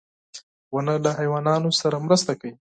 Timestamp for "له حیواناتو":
1.03-1.69